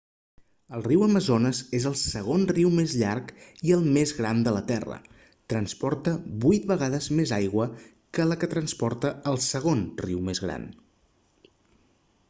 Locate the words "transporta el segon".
8.57-9.85